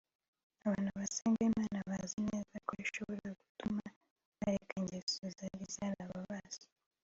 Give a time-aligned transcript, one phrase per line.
[0.65, 3.83] Abantu basenga Imana bazi neza ko ishobora gutuma
[4.37, 6.65] bareka ingeso zari zarababase